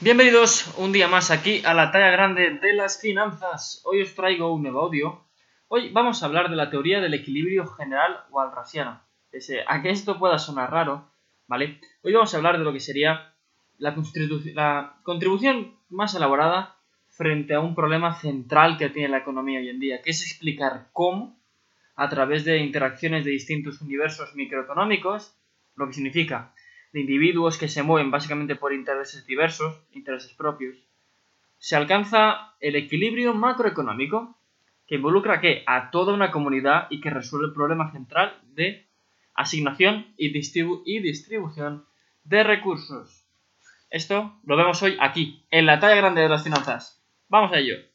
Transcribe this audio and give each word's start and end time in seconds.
Bienvenidos 0.00 0.72
un 0.78 0.92
día 0.92 1.08
más 1.08 1.32
aquí 1.32 1.60
a 1.64 1.74
la 1.74 1.90
talla 1.90 2.10
grande 2.10 2.50
de 2.50 2.72
las 2.72 3.00
finanzas. 3.00 3.82
Hoy 3.84 4.02
os 4.02 4.14
traigo 4.14 4.54
un 4.54 4.62
nuevo 4.62 4.78
audio. 4.82 5.24
Hoy 5.66 5.90
vamos 5.90 6.22
a 6.22 6.26
hablar 6.26 6.50
de 6.50 6.54
la 6.54 6.70
teoría 6.70 7.00
del 7.00 7.14
equilibrio 7.14 7.66
general 7.66 8.20
walrasiano. 8.30 9.02
Pese 9.28 9.64
a 9.66 9.82
que 9.82 9.90
esto 9.90 10.20
pueda 10.20 10.38
sonar 10.38 10.70
raro, 10.70 11.10
¿vale? 11.48 11.80
Hoy 12.02 12.12
vamos 12.12 12.32
a 12.32 12.36
hablar 12.36 12.58
de 12.58 12.64
lo 12.64 12.72
que 12.72 12.78
sería 12.78 13.34
la, 13.76 13.96
la 14.54 15.00
contribución 15.02 15.74
más 15.88 16.14
elaborada 16.14 16.76
frente 17.08 17.54
a 17.54 17.60
un 17.60 17.74
problema 17.74 18.14
central 18.14 18.78
que 18.78 18.90
tiene 18.90 19.08
la 19.08 19.18
economía 19.18 19.58
hoy 19.58 19.68
en 19.68 19.80
día, 19.80 20.00
que 20.00 20.10
es 20.10 20.22
explicar 20.22 20.90
cómo, 20.92 21.40
a 21.96 22.08
través 22.08 22.44
de 22.44 22.58
interacciones 22.58 23.24
de 23.24 23.32
distintos 23.32 23.80
universos 23.80 24.32
microeconómicos, 24.36 25.34
lo 25.74 25.88
que 25.88 25.94
significa 25.94 26.54
de 26.92 27.00
individuos 27.00 27.58
que 27.58 27.68
se 27.68 27.82
mueven 27.82 28.10
básicamente 28.10 28.56
por 28.56 28.72
intereses 28.72 29.26
diversos, 29.26 29.74
intereses 29.92 30.32
propios, 30.34 30.76
se 31.58 31.76
alcanza 31.76 32.54
el 32.60 32.76
equilibrio 32.76 33.34
macroeconómico 33.34 34.36
que 34.86 34.94
involucra 34.94 35.40
que 35.40 35.64
a 35.66 35.90
toda 35.90 36.14
una 36.14 36.30
comunidad 36.30 36.86
y 36.90 37.00
que 37.00 37.10
resuelve 37.10 37.48
el 37.48 37.52
problema 37.52 37.92
central 37.92 38.40
de 38.54 38.86
asignación 39.34 40.06
y, 40.16 40.28
y 40.28 41.00
distribución 41.00 41.84
de 42.24 42.42
recursos. 42.42 43.24
Esto 43.90 44.38
lo 44.44 44.56
vemos 44.56 44.82
hoy 44.82 44.96
aquí, 45.00 45.44
en 45.50 45.66
la 45.66 45.78
talla 45.78 45.96
grande 45.96 46.22
de 46.22 46.28
las 46.28 46.44
finanzas. 46.44 47.02
Vamos 47.28 47.52
a 47.52 47.58
ello. 47.58 47.87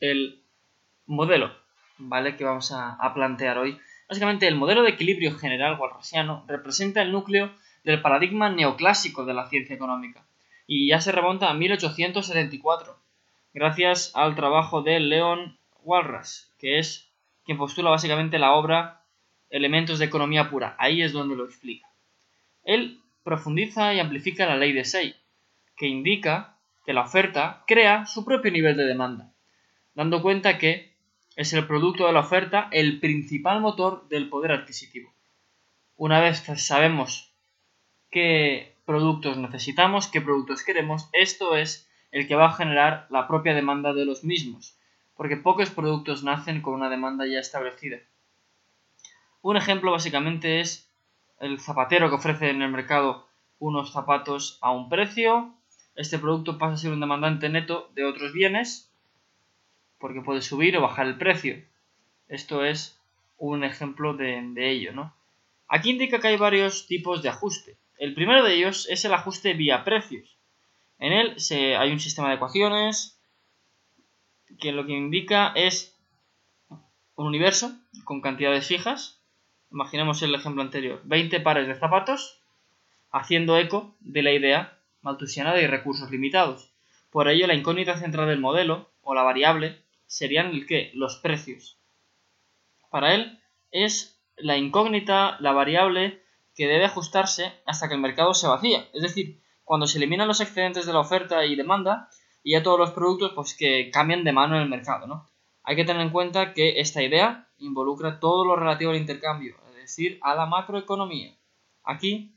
El 0.00 0.42
modelo, 1.06 1.52
¿vale? 1.98 2.36
Que 2.36 2.44
vamos 2.44 2.72
a, 2.72 2.98
plantear 3.14 3.58
hoy. 3.58 3.78
Básicamente, 4.08 4.46
el 4.46 4.54
modelo 4.54 4.82
de 4.82 4.90
equilibrio 4.90 5.36
general 5.36 5.78
walrasiano 5.78 6.44
representa 6.46 7.02
el 7.02 7.12
núcleo 7.12 7.52
del 7.84 8.00
paradigma 8.00 8.50
neoclásico 8.50 9.24
de 9.24 9.34
la 9.34 9.48
ciencia 9.48 9.74
económica 9.74 10.26
y 10.66 10.88
ya 10.88 11.00
se 11.00 11.12
remonta 11.12 11.50
a 11.50 11.54
1874, 11.54 13.00
gracias 13.54 14.12
al 14.14 14.34
trabajo 14.34 14.82
de 14.82 15.00
Leon 15.00 15.58
Walras, 15.82 16.52
que 16.58 16.78
es 16.78 17.10
quien 17.44 17.56
postula 17.56 17.90
básicamente 17.90 18.38
la 18.38 18.52
obra 18.52 19.02
Elementos 19.50 19.98
de 19.98 20.04
Economía 20.04 20.50
Pura. 20.50 20.76
Ahí 20.78 21.02
es 21.02 21.12
donde 21.14 21.36
lo 21.36 21.46
explica. 21.46 21.88
Él 22.64 23.00
profundiza 23.24 23.94
y 23.94 24.00
amplifica 24.00 24.46
la 24.46 24.56
ley 24.56 24.72
de 24.72 24.84
Say, 24.84 25.14
que 25.76 25.86
indica 25.86 26.58
que 26.84 26.92
la 26.92 27.02
oferta 27.02 27.64
crea 27.66 28.04
su 28.06 28.24
propio 28.24 28.50
nivel 28.50 28.76
de 28.76 28.84
demanda, 28.84 29.32
dando 29.98 30.22
cuenta 30.22 30.58
que 30.58 30.92
es 31.34 31.52
el 31.54 31.66
producto 31.66 32.06
de 32.06 32.12
la 32.12 32.20
oferta 32.20 32.68
el 32.70 33.00
principal 33.00 33.60
motor 33.60 34.06
del 34.08 34.28
poder 34.28 34.52
adquisitivo. 34.52 35.12
Una 35.96 36.20
vez 36.20 36.44
sabemos 36.56 37.32
qué 38.08 38.76
productos 38.86 39.38
necesitamos, 39.38 40.06
qué 40.06 40.20
productos 40.20 40.62
queremos, 40.62 41.08
esto 41.12 41.56
es 41.56 41.90
el 42.12 42.28
que 42.28 42.36
va 42.36 42.46
a 42.46 42.52
generar 42.52 43.08
la 43.10 43.26
propia 43.26 43.54
demanda 43.54 43.92
de 43.92 44.04
los 44.04 44.22
mismos, 44.22 44.78
porque 45.16 45.36
pocos 45.36 45.70
productos 45.70 46.22
nacen 46.22 46.62
con 46.62 46.74
una 46.74 46.88
demanda 46.88 47.26
ya 47.26 47.40
establecida. 47.40 47.98
Un 49.42 49.56
ejemplo 49.56 49.90
básicamente 49.90 50.60
es 50.60 50.88
el 51.40 51.58
zapatero 51.58 52.08
que 52.08 52.14
ofrece 52.14 52.50
en 52.50 52.62
el 52.62 52.70
mercado 52.70 53.26
unos 53.58 53.90
zapatos 53.90 54.58
a 54.60 54.70
un 54.70 54.88
precio 54.88 55.58
este 55.98 56.20
producto 56.20 56.58
pasa 56.58 56.74
a 56.74 56.76
ser 56.76 56.92
un 56.92 57.00
demandante 57.00 57.48
neto 57.48 57.90
de 57.96 58.04
otros 58.04 58.32
bienes 58.32 58.87
porque 59.98 60.20
puede 60.20 60.42
subir 60.42 60.76
o 60.76 60.82
bajar 60.82 61.06
el 61.06 61.18
precio. 61.18 61.62
Esto 62.28 62.64
es 62.64 62.98
un 63.36 63.64
ejemplo 63.64 64.14
de, 64.14 64.52
ello, 64.56 64.92
¿no? 64.92 65.14
Aquí 65.68 65.90
indica 65.90 66.20
que 66.20 66.28
hay 66.28 66.36
varios 66.36 66.86
tipos 66.86 67.22
de 67.22 67.28
ajuste. 67.28 67.76
El 67.98 68.14
primero 68.14 68.44
de 68.44 68.54
ellos 68.54 68.86
es 68.88 69.04
el 69.04 69.14
ajuste 69.14 69.54
vía 69.54 69.84
precios. 69.84 70.36
En 70.98 71.12
él 71.12 71.38
se, 71.38 71.76
hay 71.76 71.92
un 71.92 72.00
sistema 72.00 72.28
de 72.28 72.36
ecuaciones 72.36 73.18
que 74.58 74.72
lo 74.72 74.86
que 74.86 74.92
indica 74.92 75.52
es 75.54 75.96
un 77.14 77.26
universo 77.26 77.72
con 78.04 78.20
cantidades 78.20 78.66
fijas. 78.66 79.20
Imaginemos 79.70 80.22
el 80.22 80.34
ejemplo 80.34 80.62
anterior, 80.62 81.02
20 81.04 81.40
pares 81.40 81.68
de 81.68 81.74
zapatos, 81.74 82.40
haciendo 83.10 83.58
eco 83.58 83.94
de 84.00 84.22
la 84.22 84.32
idea 84.32 84.78
maltusiana 85.02 85.58
y 85.60 85.66
recursos 85.66 86.10
limitados. 86.10 86.72
Por 87.10 87.28
ello, 87.28 87.46
la 87.46 87.54
incógnita 87.54 87.96
central 87.96 88.28
del 88.28 88.40
modelo, 88.40 88.90
o 89.02 89.14
la 89.14 89.22
variable, 89.22 89.80
serían 90.08 90.48
el 90.48 90.66
que 90.66 90.90
los 90.94 91.18
precios. 91.18 91.78
Para 92.90 93.14
él 93.14 93.40
es 93.70 94.20
la 94.36 94.56
incógnita, 94.56 95.36
la 95.38 95.52
variable 95.52 96.20
que 96.56 96.66
debe 96.66 96.86
ajustarse 96.86 97.52
hasta 97.66 97.86
que 97.86 97.94
el 97.94 98.00
mercado 98.00 98.34
se 98.34 98.48
vacía. 98.48 98.88
Es 98.92 99.02
decir, 99.02 99.40
cuando 99.62 99.86
se 99.86 99.98
eliminan 99.98 100.26
los 100.26 100.40
excedentes 100.40 100.86
de 100.86 100.92
la 100.92 100.98
oferta 100.98 101.44
y 101.44 101.54
demanda 101.54 102.08
y 102.42 102.54
ya 102.54 102.64
todos 102.64 102.80
los 102.80 102.90
productos 102.90 103.32
pues 103.36 103.56
que 103.56 103.90
cambian 103.92 104.24
de 104.24 104.32
mano 104.32 104.56
en 104.56 104.62
el 104.62 104.68
mercado, 104.68 105.06
¿no? 105.06 105.28
Hay 105.62 105.76
que 105.76 105.84
tener 105.84 106.02
en 106.02 106.10
cuenta 106.10 106.54
que 106.54 106.80
esta 106.80 107.02
idea 107.02 107.48
involucra 107.58 108.18
todo 108.18 108.44
lo 108.44 108.56
relativo 108.56 108.90
al 108.90 108.96
intercambio, 108.96 109.56
es 109.68 109.74
decir, 109.76 110.18
a 110.22 110.34
la 110.34 110.46
macroeconomía. 110.46 111.36
Aquí 111.84 112.34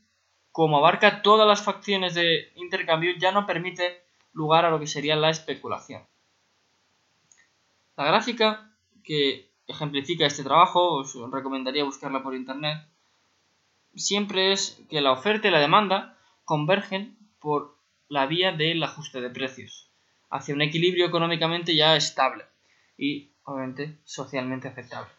como 0.52 0.76
abarca 0.76 1.22
todas 1.22 1.48
las 1.48 1.62
facciones 1.62 2.14
de 2.14 2.52
intercambio, 2.56 3.12
ya 3.18 3.32
no 3.32 3.46
permite 3.46 4.04
lugar 4.32 4.66
a 4.66 4.70
lo 4.70 4.78
que 4.78 4.86
sería 4.86 5.16
la 5.16 5.30
especulación. 5.30 6.06
La 7.96 8.04
gráfica 8.04 8.70
que 9.04 9.50
ejemplifica 9.66 10.26
este 10.26 10.42
trabajo, 10.42 10.94
os 10.94 11.14
recomendaría 11.30 11.84
buscarla 11.84 12.22
por 12.22 12.34
internet, 12.34 12.78
siempre 13.94 14.52
es 14.52 14.82
que 14.88 15.00
la 15.00 15.12
oferta 15.12 15.48
y 15.48 15.50
la 15.50 15.60
demanda 15.60 16.18
convergen 16.44 17.18
por 17.38 17.76
la 18.08 18.26
vía 18.26 18.52
del 18.52 18.82
ajuste 18.82 19.20
de 19.20 19.30
precios, 19.30 19.90
hacia 20.30 20.54
un 20.54 20.62
equilibrio 20.62 21.06
económicamente 21.06 21.76
ya 21.76 21.94
estable 21.96 22.44
y, 22.96 23.32
obviamente, 23.44 23.98
socialmente 24.04 24.68
aceptable. 24.68 25.10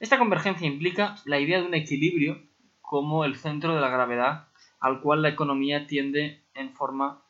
Esta 0.00 0.18
convergencia 0.18 0.66
implica 0.66 1.16
la 1.26 1.40
idea 1.40 1.60
de 1.60 1.66
un 1.66 1.74
equilibrio 1.74 2.42
como 2.80 3.24
el 3.24 3.36
centro 3.36 3.74
de 3.74 3.80
la 3.80 3.88
gravedad 3.88 4.48
al 4.80 5.00
cual 5.00 5.22
la 5.22 5.28
economía 5.28 5.86
tiende 5.86 6.42
en 6.54 6.74
forma, 6.74 7.22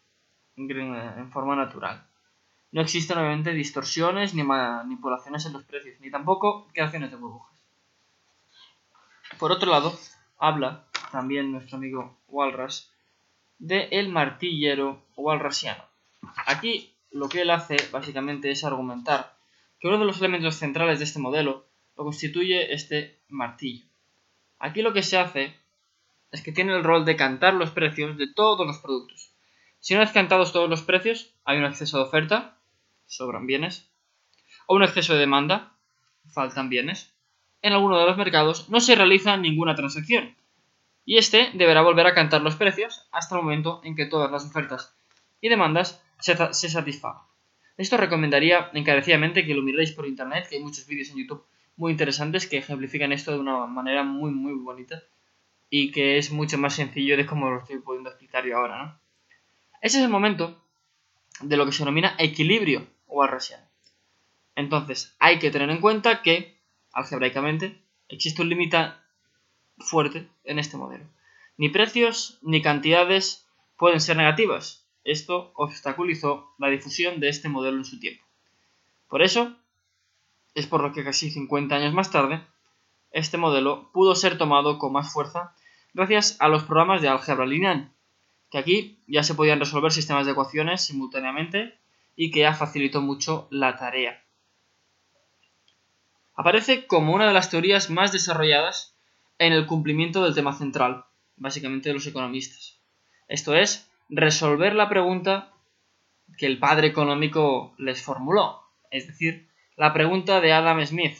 en 0.56 1.30
forma 1.30 1.54
natural. 1.54 2.06
No 2.72 2.80
existen 2.80 3.18
obviamente 3.18 3.52
distorsiones 3.52 4.34
ni 4.34 4.42
manipulaciones 4.42 5.44
en 5.46 5.52
los 5.52 5.64
precios, 5.64 6.00
ni 6.00 6.10
tampoco 6.10 6.68
creaciones 6.72 7.10
de 7.10 7.16
burbujas. 7.16 7.52
Por 9.38 9.52
otro 9.52 9.70
lado, 9.70 9.98
habla 10.38 10.86
también 11.10 11.52
nuestro 11.52 11.76
amigo 11.76 12.18
Walras 12.28 12.90
de 13.58 13.88
el 13.92 14.08
martillero 14.08 15.04
walrasiano. 15.16 15.84
Aquí 16.46 16.94
lo 17.10 17.28
que 17.28 17.42
él 17.42 17.50
hace 17.50 17.76
básicamente 17.92 18.50
es 18.50 18.64
argumentar 18.64 19.36
que 19.78 19.88
uno 19.88 19.98
de 19.98 20.04
los 20.04 20.18
elementos 20.18 20.56
centrales 20.56 20.98
de 20.98 21.04
este 21.04 21.18
modelo 21.18 21.66
lo 21.96 22.04
constituye 22.04 22.72
este 22.72 23.20
martillo. 23.28 23.84
Aquí 24.58 24.80
lo 24.80 24.92
que 24.92 25.02
se 25.02 25.18
hace 25.18 25.54
es 26.30 26.42
que 26.42 26.52
tiene 26.52 26.74
el 26.74 26.84
rol 26.84 27.04
de 27.04 27.16
cantar 27.16 27.54
los 27.54 27.70
precios 27.70 28.16
de 28.16 28.32
todos 28.32 28.66
los 28.66 28.78
productos. 28.78 29.34
Si 29.80 29.94
una 29.94 30.04
vez 30.04 30.12
cantados 30.12 30.52
todos 30.52 30.70
los 30.70 30.82
precios, 30.82 31.34
hay 31.44 31.58
un 31.58 31.64
exceso 31.64 31.98
de 31.98 32.04
oferta, 32.04 32.58
sobran 33.12 33.46
bienes, 33.46 33.90
o 34.66 34.74
un 34.74 34.82
exceso 34.82 35.12
de 35.14 35.20
demanda, 35.20 35.76
faltan 36.32 36.68
bienes. 36.68 37.14
En 37.60 37.72
alguno 37.72 37.98
de 37.98 38.06
los 38.06 38.16
mercados 38.16 38.68
no 38.68 38.80
se 38.80 38.94
realiza 38.94 39.36
ninguna 39.36 39.74
transacción, 39.74 40.34
y 41.04 41.18
este 41.18 41.50
deberá 41.54 41.82
volver 41.82 42.06
a 42.06 42.14
cantar 42.14 42.42
los 42.42 42.56
precios 42.56 43.06
hasta 43.12 43.36
el 43.36 43.42
momento 43.42 43.80
en 43.84 43.96
que 43.96 44.06
todas 44.06 44.30
las 44.30 44.44
ofertas 44.46 44.94
y 45.40 45.48
demandas 45.48 46.02
se, 46.20 46.36
se 46.54 46.68
satisfagan. 46.68 47.22
Esto 47.76 47.96
recomendaría 47.96 48.70
encarecidamente 48.72 49.44
que 49.44 49.54
lo 49.54 49.62
miréis 49.62 49.92
por 49.92 50.06
internet, 50.06 50.46
que 50.48 50.56
hay 50.56 50.62
muchos 50.62 50.86
vídeos 50.86 51.10
en 51.10 51.18
YouTube 51.18 51.44
muy 51.76 51.90
interesantes 51.90 52.46
que 52.46 52.58
ejemplifican 52.58 53.12
esto 53.12 53.32
de 53.32 53.38
una 53.38 53.66
manera 53.66 54.02
muy 54.02 54.30
muy 54.30 54.52
bonita 54.52 55.02
y 55.70 55.90
que 55.90 56.18
es 56.18 56.30
mucho 56.30 56.58
más 56.58 56.74
sencillo 56.74 57.16
de 57.16 57.26
como 57.26 57.50
lo 57.50 57.60
estoy 57.60 57.78
pudiendo 57.78 58.10
explicar 58.10 58.46
yo 58.46 58.58
ahora, 58.58 58.84
¿no? 58.84 59.00
Ese 59.80 59.98
es 59.98 60.04
el 60.04 60.10
momento 60.10 60.62
de 61.40 61.56
lo 61.56 61.66
que 61.66 61.72
se 61.72 61.78
denomina 61.78 62.14
equilibrio 62.18 62.86
o 63.12 63.16
walrasiano. 63.16 63.66
Entonces, 64.56 65.14
hay 65.18 65.38
que 65.38 65.50
tener 65.50 65.70
en 65.70 65.80
cuenta 65.80 66.22
que, 66.22 66.58
algebraicamente, 66.92 67.82
existe 68.08 68.42
un 68.42 68.48
límite 68.48 68.92
fuerte 69.78 70.28
en 70.44 70.58
este 70.58 70.76
modelo. 70.76 71.04
Ni 71.56 71.68
precios 71.68 72.38
ni 72.42 72.62
cantidades 72.62 73.46
pueden 73.76 74.00
ser 74.00 74.16
negativas. 74.16 74.86
Esto 75.04 75.52
obstaculizó 75.54 76.54
la 76.58 76.68
difusión 76.68 77.20
de 77.20 77.28
este 77.28 77.48
modelo 77.48 77.78
en 77.78 77.84
su 77.84 77.98
tiempo. 77.98 78.24
Por 79.08 79.22
eso, 79.22 79.56
es 80.54 80.66
por 80.66 80.82
lo 80.82 80.92
que 80.92 81.04
casi 81.04 81.30
50 81.30 81.74
años 81.74 81.94
más 81.94 82.10
tarde, 82.10 82.42
este 83.10 83.36
modelo 83.36 83.90
pudo 83.92 84.14
ser 84.14 84.38
tomado 84.38 84.78
con 84.78 84.92
más 84.92 85.12
fuerza 85.12 85.54
gracias 85.92 86.36
a 86.40 86.48
los 86.48 86.64
programas 86.64 87.02
de 87.02 87.08
álgebra 87.08 87.46
lineal, 87.46 87.92
que 88.50 88.58
aquí 88.58 89.02
ya 89.06 89.22
se 89.22 89.34
podían 89.34 89.60
resolver 89.60 89.92
sistemas 89.92 90.26
de 90.26 90.32
ecuaciones 90.32 90.84
simultáneamente 90.84 91.78
y 92.16 92.30
que 92.30 92.46
ha 92.46 92.54
facilitado 92.54 93.02
mucho 93.02 93.48
la 93.50 93.76
tarea. 93.76 94.22
Aparece 96.34 96.86
como 96.86 97.14
una 97.14 97.26
de 97.26 97.34
las 97.34 97.50
teorías 97.50 97.90
más 97.90 98.12
desarrolladas 98.12 98.96
en 99.38 99.52
el 99.52 99.66
cumplimiento 99.66 100.24
del 100.24 100.34
tema 100.34 100.52
central, 100.52 101.04
básicamente 101.36 101.88
de 101.88 101.94
los 101.94 102.06
economistas. 102.06 102.80
Esto 103.28 103.54
es, 103.54 103.90
resolver 104.08 104.74
la 104.74 104.88
pregunta 104.88 105.52
que 106.38 106.46
el 106.46 106.58
padre 106.58 106.88
económico 106.88 107.74
les 107.78 108.02
formuló, 108.02 108.62
es 108.90 109.06
decir, 109.06 109.48
la 109.76 109.92
pregunta 109.92 110.40
de 110.40 110.52
Adam 110.52 110.84
Smith 110.84 111.16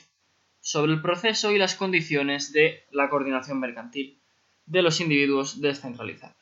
sobre 0.60 0.92
el 0.92 1.02
proceso 1.02 1.52
y 1.52 1.58
las 1.58 1.74
condiciones 1.74 2.52
de 2.52 2.84
la 2.90 3.08
coordinación 3.10 3.58
mercantil 3.58 4.20
de 4.66 4.82
los 4.82 5.00
individuos 5.00 5.60
descentralizados. 5.60 6.36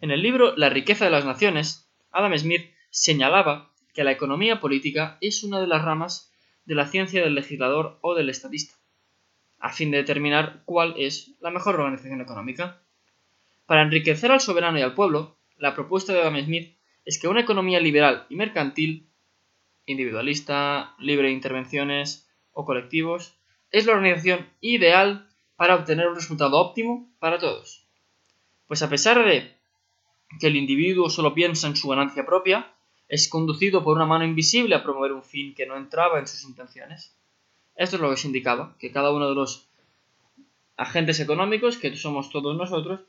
En 0.00 0.10
el 0.10 0.22
libro 0.22 0.56
La 0.56 0.68
riqueza 0.68 1.04
de 1.04 1.10
las 1.10 1.24
naciones, 1.24 1.85
Adam 2.16 2.36
Smith 2.38 2.70
señalaba 2.88 3.70
que 3.92 4.02
la 4.02 4.12
economía 4.12 4.58
política 4.58 5.18
es 5.20 5.44
una 5.44 5.60
de 5.60 5.66
las 5.66 5.84
ramas 5.84 6.32
de 6.64 6.74
la 6.74 6.86
ciencia 6.86 7.22
del 7.22 7.34
legislador 7.34 7.98
o 8.00 8.14
del 8.14 8.30
estadista, 8.30 8.74
a 9.58 9.70
fin 9.70 9.90
de 9.90 9.98
determinar 9.98 10.62
cuál 10.64 10.94
es 10.96 11.32
la 11.40 11.50
mejor 11.50 11.74
organización 11.74 12.22
económica. 12.22 12.80
Para 13.66 13.82
enriquecer 13.82 14.32
al 14.32 14.40
soberano 14.40 14.78
y 14.78 14.82
al 14.82 14.94
pueblo, 14.94 15.36
la 15.58 15.74
propuesta 15.74 16.14
de 16.14 16.20
Adam 16.20 16.42
Smith 16.42 16.76
es 17.04 17.20
que 17.20 17.28
una 17.28 17.42
economía 17.42 17.80
liberal 17.80 18.26
y 18.30 18.36
mercantil, 18.36 19.10
individualista, 19.84 20.94
libre 20.98 21.28
de 21.28 21.34
intervenciones 21.34 22.28
o 22.52 22.64
colectivos, 22.64 23.36
es 23.70 23.84
la 23.84 23.92
organización 23.92 24.48
ideal 24.60 25.28
para 25.56 25.74
obtener 25.74 26.08
un 26.08 26.14
resultado 26.14 26.58
óptimo 26.58 27.14
para 27.18 27.38
todos. 27.38 27.86
Pues 28.66 28.82
a 28.82 28.88
pesar 28.88 29.22
de 29.24 29.55
que 30.38 30.48
el 30.48 30.56
individuo 30.56 31.10
solo 31.10 31.34
piensa 31.34 31.66
en 31.66 31.76
su 31.76 31.88
ganancia 31.88 32.26
propia, 32.26 32.72
es 33.08 33.28
conducido 33.28 33.84
por 33.84 33.96
una 33.96 34.06
mano 34.06 34.24
invisible 34.24 34.74
a 34.74 34.82
promover 34.82 35.12
un 35.12 35.22
fin 35.22 35.54
que 35.54 35.66
no 35.66 35.76
entraba 35.76 36.18
en 36.18 36.26
sus 36.26 36.44
intenciones. 36.44 37.16
Esto 37.76 37.96
es 37.96 38.02
lo 38.02 38.10
que 38.10 38.16
se 38.16 38.26
indicaba, 38.26 38.74
que 38.78 38.90
cada 38.90 39.12
uno 39.12 39.28
de 39.28 39.34
los 39.34 39.68
agentes 40.76 41.20
económicos, 41.20 41.76
que 41.76 41.94
somos 41.96 42.30
todos 42.30 42.56
nosotros, 42.56 43.00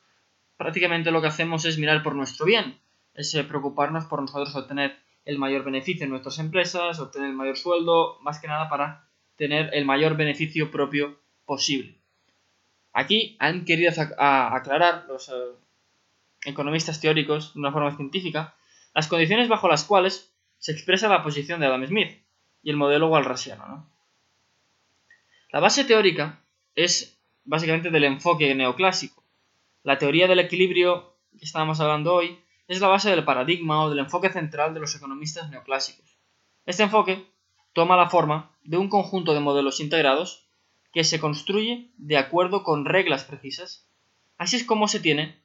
prácticamente 0.57 1.12
lo 1.12 1.21
que 1.21 1.27
hacemos 1.27 1.65
es 1.65 1.77
mirar 1.77 2.03
por 2.03 2.15
nuestro 2.15 2.45
bien, 2.45 2.79
es 3.13 3.33
eh, 3.33 3.44
preocuparnos 3.44 4.06
por 4.06 4.21
nosotros 4.21 4.56
obtener 4.56 4.97
el 5.25 5.38
mayor 5.38 5.63
beneficio 5.63 6.06
en 6.06 6.12
nuestras 6.12 6.39
empresas, 6.39 7.00
obtener 7.00 7.29
el 7.29 7.35
mayor 7.35 7.57
sueldo, 7.57 8.19
más 8.21 8.39
que 8.39 8.47
nada 8.47 8.69
para 8.69 9.09
tener 9.35 9.69
el 9.74 9.85
mayor 9.85 10.15
beneficio 10.15 10.71
propio 10.71 11.19
posible. 11.45 11.97
Aquí 12.94 13.35
han 13.39 13.65
querido 13.65 13.91
aclarar 14.18 15.06
los 15.07 15.29
eh, 15.29 15.33
economistas 16.45 17.00
teóricos 17.00 17.54
de 17.54 17.60
una 17.60 17.72
forma 17.72 17.95
científica 17.95 18.56
las 18.94 19.07
condiciones 19.07 19.48
bajo 19.48 19.68
las 19.68 19.84
cuales 19.84 20.34
se 20.57 20.72
expresa 20.72 21.07
la 21.07 21.22
posición 21.22 21.60
de 21.60 21.68
Adam 21.68 21.86
Smith 21.86 22.19
y 22.63 22.72
el 22.72 22.78
modelo 22.78 23.07
walrasiano. 23.10 23.88
La 25.51 25.60
base 25.60 25.86
teórica 25.86 26.42
es 26.75 27.19
básicamente 27.45 27.92
del 27.92 28.06
enfoque 28.06 28.54
neoclásico. 28.56 29.24
La 29.84 29.98
teoría 29.98 30.28
del 30.28 30.39
equilibrio 30.39 31.13
que 31.38 31.45
estábamos 31.45 31.80
hablando 31.80 32.13
hoy 32.13 32.39
es 32.68 32.81
la 32.81 32.88
base 32.88 33.10
del 33.10 33.24
paradigma 33.24 33.84
o 33.84 33.89
del 33.89 34.00
enfoque 34.00 34.30
central 34.30 34.74
de 34.74 34.80
los 34.80 34.95
economistas 34.95 35.50
neoclásicos. 35.50 36.18
Este 36.66 36.84
enfoque 36.84 37.25
toma 37.74 37.95
la 37.95 38.10
forma 38.10 38.51
de 38.63 38.78
un 38.78 38.89
conjunto 38.89 39.34
de 39.34 39.39
modelos 39.39 39.80
integrados 39.80 40.48
que 40.92 41.04
se 41.04 41.19
construye 41.19 41.92
de 41.98 42.18
acuerdo 42.18 42.63
con 42.63 42.86
reglas 42.86 43.24
precisas. 43.24 43.88
Así 44.38 44.56
es 44.56 44.63
como 44.63 44.88
se 44.88 45.00
tiene 45.00 45.39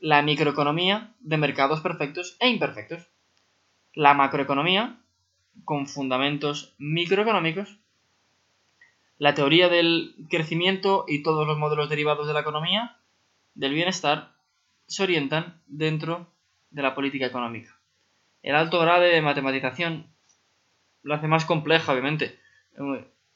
la 0.00 0.22
microeconomía 0.22 1.14
de 1.20 1.36
mercados 1.36 1.80
perfectos 1.80 2.36
e 2.40 2.48
imperfectos, 2.48 3.08
la 3.94 4.14
macroeconomía 4.14 5.00
con 5.64 5.86
fundamentos 5.86 6.74
microeconómicos, 6.78 7.78
la 9.18 9.34
teoría 9.34 9.68
del 9.68 10.14
crecimiento 10.30 11.04
y 11.08 11.22
todos 11.22 11.46
los 11.46 11.58
modelos 11.58 11.88
derivados 11.88 12.28
de 12.28 12.32
la 12.32 12.40
economía, 12.40 12.96
del 13.54 13.74
bienestar, 13.74 14.36
se 14.86 15.02
orientan 15.02 15.60
dentro 15.66 16.32
de 16.70 16.82
la 16.82 16.94
política 16.94 17.26
económica. 17.26 17.76
El 18.42 18.54
alto 18.54 18.78
grado 18.78 19.02
de 19.02 19.20
matematización 19.20 20.06
lo 21.02 21.14
hace 21.14 21.26
más 21.26 21.44
compleja, 21.44 21.92
obviamente. 21.92 22.38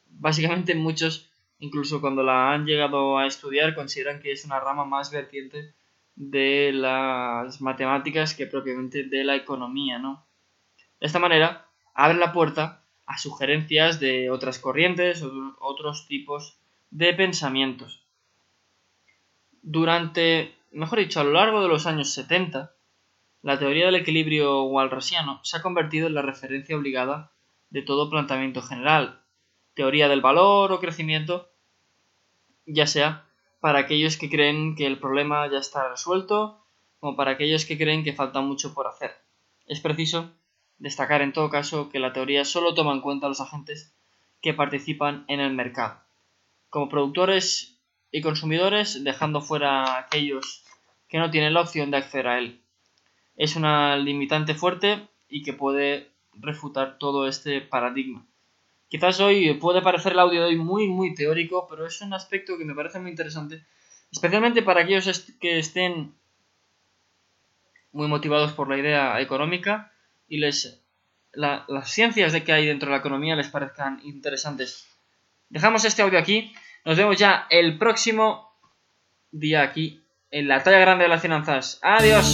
Básicamente 0.06 0.76
muchos, 0.76 1.28
incluso 1.58 2.00
cuando 2.00 2.22
la 2.22 2.52
han 2.52 2.66
llegado 2.66 3.18
a 3.18 3.26
estudiar, 3.26 3.74
consideran 3.74 4.20
que 4.20 4.30
es 4.30 4.44
una 4.44 4.60
rama 4.60 4.84
más 4.84 5.10
vertiente 5.10 5.74
de 6.14 6.72
las 6.72 7.60
matemáticas 7.60 8.34
que 8.34 8.46
propiamente 8.46 9.04
de 9.04 9.24
la 9.24 9.36
economía, 9.36 9.98
¿no? 9.98 10.26
De 11.00 11.06
esta 11.06 11.18
manera, 11.18 11.66
abre 11.94 12.18
la 12.18 12.32
puerta 12.32 12.84
a 13.06 13.18
sugerencias 13.18 14.00
de 14.00 14.30
otras 14.30 14.58
corrientes 14.58 15.22
o 15.22 15.56
otros 15.60 16.06
tipos 16.06 16.58
de 16.90 17.14
pensamientos. 17.14 18.04
Durante, 19.62 20.54
mejor 20.70 20.98
dicho, 20.98 21.20
a 21.20 21.24
lo 21.24 21.32
largo 21.32 21.62
de 21.62 21.68
los 21.68 21.86
años 21.86 22.12
70, 22.12 22.74
la 23.42 23.58
teoría 23.58 23.86
del 23.86 23.96
equilibrio 23.96 24.64
walrasiano 24.64 25.40
se 25.42 25.56
ha 25.56 25.62
convertido 25.62 26.06
en 26.06 26.14
la 26.14 26.22
referencia 26.22 26.76
obligada 26.76 27.32
de 27.70 27.82
todo 27.82 28.10
planteamiento 28.10 28.62
general, 28.62 29.22
teoría 29.74 30.08
del 30.08 30.20
valor 30.20 30.72
o 30.72 30.80
crecimiento, 30.80 31.50
ya 32.66 32.86
sea 32.86 33.26
para 33.62 33.78
aquellos 33.78 34.16
que 34.16 34.28
creen 34.28 34.74
que 34.74 34.86
el 34.86 34.98
problema 34.98 35.48
ya 35.48 35.58
está 35.58 35.88
resuelto, 35.88 36.66
como 36.98 37.14
para 37.14 37.30
aquellos 37.30 37.64
que 37.64 37.78
creen 37.78 38.02
que 38.02 38.12
falta 38.12 38.40
mucho 38.40 38.74
por 38.74 38.88
hacer. 38.88 39.12
Es 39.68 39.78
preciso 39.78 40.32
destacar 40.78 41.22
en 41.22 41.32
todo 41.32 41.48
caso 41.48 41.88
que 41.88 42.00
la 42.00 42.12
teoría 42.12 42.44
solo 42.44 42.74
toma 42.74 42.92
en 42.92 43.00
cuenta 43.00 43.26
a 43.26 43.28
los 43.28 43.40
agentes 43.40 43.94
que 44.40 44.52
participan 44.52 45.24
en 45.28 45.38
el 45.38 45.54
mercado, 45.54 46.00
como 46.70 46.88
productores 46.88 47.78
y 48.10 48.20
consumidores, 48.20 49.04
dejando 49.04 49.40
fuera 49.40 49.84
a 49.84 49.98
aquellos 50.00 50.64
que 51.08 51.18
no 51.18 51.30
tienen 51.30 51.54
la 51.54 51.60
opción 51.60 51.92
de 51.92 51.98
acceder 51.98 52.26
a 52.26 52.38
él. 52.40 52.64
Es 53.36 53.54
una 53.54 53.96
limitante 53.96 54.56
fuerte 54.56 55.06
y 55.28 55.44
que 55.44 55.52
puede 55.52 56.10
refutar 56.32 56.98
todo 56.98 57.28
este 57.28 57.60
paradigma. 57.60 58.26
Quizás 58.92 59.18
hoy 59.20 59.54
puede 59.54 59.80
parecer 59.80 60.12
el 60.12 60.18
audio 60.18 60.42
de 60.42 60.48
hoy 60.48 60.56
muy, 60.56 60.86
muy 60.86 61.14
teórico, 61.14 61.66
pero 61.66 61.86
es 61.86 61.98
un 62.02 62.12
aspecto 62.12 62.58
que 62.58 62.66
me 62.66 62.74
parece 62.74 62.98
muy 62.98 63.10
interesante, 63.10 63.64
especialmente 64.10 64.60
para 64.60 64.82
aquellos 64.82 65.24
que 65.40 65.58
estén 65.58 66.12
muy 67.90 68.06
motivados 68.06 68.52
por 68.52 68.68
la 68.68 68.76
idea 68.76 69.18
económica 69.22 69.90
y 70.28 70.40
les 70.40 70.84
las 71.32 71.90
ciencias 71.90 72.34
de 72.34 72.44
que 72.44 72.52
hay 72.52 72.66
dentro 72.66 72.90
de 72.90 72.92
la 72.92 72.98
economía 72.98 73.34
les 73.34 73.48
parezcan 73.48 73.98
interesantes. 74.04 74.86
Dejamos 75.48 75.86
este 75.86 76.02
audio 76.02 76.18
aquí. 76.18 76.52
Nos 76.84 76.98
vemos 76.98 77.16
ya 77.16 77.46
el 77.48 77.78
próximo 77.78 78.52
día 79.30 79.62
aquí 79.62 80.04
en 80.30 80.48
la 80.48 80.62
talla 80.62 80.80
grande 80.80 81.04
de 81.04 81.08
las 81.08 81.22
finanzas. 81.22 81.78
Adiós. 81.80 82.30